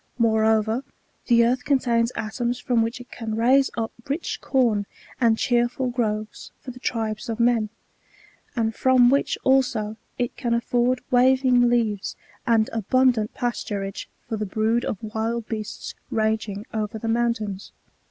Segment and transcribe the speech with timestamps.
[0.17, 0.83] Moreover,
[1.27, 4.87] the earth contains atoms from which it can raise up rich com
[5.19, 7.69] and cheerful groves for the tribes of men;
[8.55, 12.15] and from which also it can afford waving leaves
[12.47, 17.71] and abundant pasturage for the brood of wild beasts ranging over the mountains.